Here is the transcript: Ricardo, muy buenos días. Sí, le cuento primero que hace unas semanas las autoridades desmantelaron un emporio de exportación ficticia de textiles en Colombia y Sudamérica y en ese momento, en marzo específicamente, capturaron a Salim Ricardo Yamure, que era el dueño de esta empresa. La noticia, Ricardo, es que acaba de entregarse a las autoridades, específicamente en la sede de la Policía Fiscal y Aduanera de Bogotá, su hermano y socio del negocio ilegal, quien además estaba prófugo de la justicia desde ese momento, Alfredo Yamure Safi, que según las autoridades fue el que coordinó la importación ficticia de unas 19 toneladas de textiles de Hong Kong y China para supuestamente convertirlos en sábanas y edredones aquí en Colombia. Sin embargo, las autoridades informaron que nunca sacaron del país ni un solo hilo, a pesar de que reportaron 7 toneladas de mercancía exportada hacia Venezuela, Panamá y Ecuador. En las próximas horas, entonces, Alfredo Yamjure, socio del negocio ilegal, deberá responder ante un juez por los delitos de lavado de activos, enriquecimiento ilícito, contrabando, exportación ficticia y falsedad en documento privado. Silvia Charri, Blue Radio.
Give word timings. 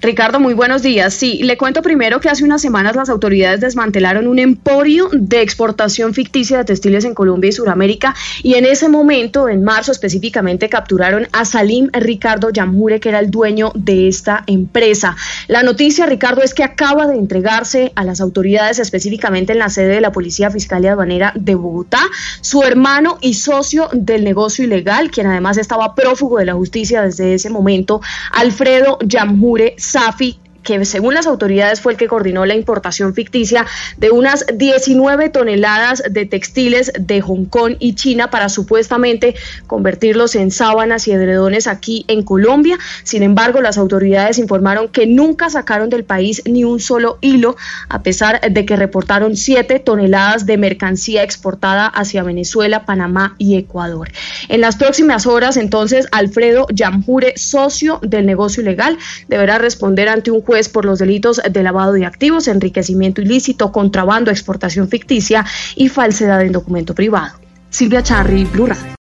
Ricardo, 0.00 0.38
muy 0.38 0.54
buenos 0.54 0.82
días. 0.82 1.12
Sí, 1.12 1.40
le 1.42 1.56
cuento 1.56 1.82
primero 1.82 2.20
que 2.20 2.28
hace 2.28 2.44
unas 2.44 2.62
semanas 2.62 2.94
las 2.94 3.08
autoridades 3.08 3.60
desmantelaron 3.60 4.28
un 4.28 4.38
emporio 4.38 5.08
de 5.12 5.42
exportación 5.42 6.14
ficticia 6.14 6.58
de 6.58 6.64
textiles 6.64 7.04
en 7.04 7.14
Colombia 7.14 7.48
y 7.48 7.52
Sudamérica 7.52 8.14
y 8.44 8.54
en 8.54 8.64
ese 8.64 8.88
momento, 8.88 9.48
en 9.48 9.64
marzo 9.64 9.90
específicamente, 9.90 10.68
capturaron 10.68 11.26
a 11.32 11.44
Salim 11.44 11.90
Ricardo 11.92 12.50
Yamure, 12.50 13.00
que 13.00 13.08
era 13.08 13.18
el 13.18 13.30
dueño 13.30 13.72
de 13.74 14.06
esta 14.06 14.44
empresa. 14.46 15.16
La 15.48 15.64
noticia, 15.64 16.06
Ricardo, 16.06 16.42
es 16.42 16.54
que 16.54 16.62
acaba 16.62 17.08
de 17.08 17.16
entregarse 17.16 17.92
a 17.96 18.04
las 18.04 18.20
autoridades, 18.20 18.78
específicamente 18.78 19.52
en 19.52 19.58
la 19.58 19.68
sede 19.68 19.94
de 19.94 20.00
la 20.00 20.12
Policía 20.12 20.50
Fiscal 20.50 20.84
y 20.84 20.86
Aduanera 20.86 21.32
de 21.34 21.56
Bogotá, 21.56 22.00
su 22.40 22.62
hermano 22.62 23.18
y 23.20 23.34
socio 23.34 23.88
del 23.92 24.22
negocio 24.22 24.64
ilegal, 24.64 25.10
quien 25.10 25.26
además 25.26 25.58
estaba 25.58 25.96
prófugo 25.96 26.38
de 26.38 26.44
la 26.44 26.54
justicia 26.54 27.02
desde 27.02 27.34
ese 27.34 27.50
momento, 27.50 28.00
Alfredo 28.30 28.98
Yamure 29.04 29.74
Safi, 29.88 30.38
que 30.62 30.84
según 30.84 31.14
las 31.14 31.26
autoridades 31.26 31.80
fue 31.80 31.92
el 31.92 31.98
que 31.98 32.08
coordinó 32.08 32.44
la 32.44 32.54
importación 32.54 33.14
ficticia 33.14 33.64
de 33.96 34.10
unas 34.10 34.44
19 34.52 35.30
toneladas 35.30 36.02
de 36.10 36.26
textiles 36.26 36.92
de 36.98 37.22
Hong 37.22 37.46
Kong 37.46 37.76
y 37.78 37.94
China 37.94 38.28
para 38.28 38.50
supuestamente 38.50 39.34
convertirlos 39.66 40.34
en 40.34 40.50
sábanas 40.50 41.08
y 41.08 41.12
edredones 41.12 41.68
aquí 41.68 42.04
en 42.08 42.22
Colombia. 42.22 42.78
Sin 43.02 43.22
embargo, 43.22 43.62
las 43.62 43.78
autoridades 43.78 44.38
informaron 44.38 44.88
que 44.88 45.06
nunca 45.06 45.48
sacaron 45.48 45.88
del 45.88 46.04
país 46.04 46.42
ni 46.44 46.64
un 46.64 46.80
solo 46.80 47.16
hilo, 47.22 47.56
a 47.88 48.02
pesar 48.02 48.40
de 48.40 48.66
que 48.66 48.76
reportaron 48.76 49.36
7 49.36 49.78
toneladas 49.78 50.44
de 50.44 50.58
mercancía 50.58 51.22
exportada 51.22 51.86
hacia 51.86 52.22
Venezuela, 52.22 52.84
Panamá 52.84 53.36
y 53.38 53.56
Ecuador. 53.56 54.10
En 54.48 54.60
las 54.60 54.76
próximas 54.76 55.26
horas, 55.26 55.56
entonces, 55.56 56.06
Alfredo 56.10 56.66
Yamjure, 56.72 57.34
socio 57.36 58.00
del 58.02 58.26
negocio 58.26 58.62
ilegal, 58.62 58.98
deberá 59.28 59.58
responder 59.58 60.08
ante 60.08 60.30
un 60.30 60.40
juez 60.40 60.68
por 60.68 60.84
los 60.84 60.98
delitos 60.98 61.40
de 61.48 61.62
lavado 61.62 61.92
de 61.92 62.06
activos, 62.06 62.48
enriquecimiento 62.48 63.20
ilícito, 63.20 63.72
contrabando, 63.72 64.30
exportación 64.30 64.88
ficticia 64.88 65.44
y 65.76 65.88
falsedad 65.88 66.42
en 66.42 66.52
documento 66.52 66.94
privado. 66.94 67.38
Silvia 67.70 68.02
Charri, 68.02 68.44
Blue 68.44 68.66
Radio. 68.66 68.96